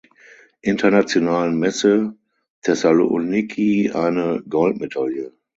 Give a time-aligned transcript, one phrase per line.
[0.63, 2.15] Internationalen Messe
[2.63, 5.31] Thessaloniki eine Goldmedaille.